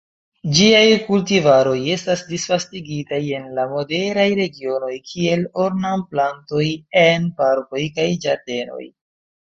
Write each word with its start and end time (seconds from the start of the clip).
Ĝiaj 0.59 0.85
kultivaroj 1.09 1.75
estas 1.95 2.23
disvastigitaj 2.29 3.19
en 3.39 3.45
la 3.59 3.65
moderaj 3.75 4.25
regionoj 4.41 4.91
kiel 5.11 5.45
ornamplantoj 5.67 6.67
en 7.07 7.29
parkoj 7.43 7.87
kaj 7.99 8.11
ĝardenoj. 8.27 8.85